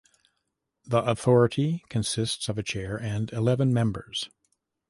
The 0.83 0.97
Authority 1.03 1.85
consists 1.87 2.49
of 2.49 2.57
a 2.57 2.63
Chair 2.63 2.97
and 2.97 3.31
eleven 3.31 3.71
Members. 3.71 4.31